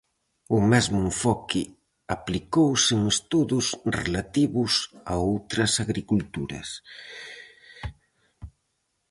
O 0.57 0.59
mesmo 0.71 0.97
enfoque 1.09 1.61
aplicouse 2.15 2.89
en 2.97 3.01
estudos 3.15 3.65
relativos 4.01 4.73
a 5.11 5.13
outras 5.33 5.71
agriculturas. 5.85 6.67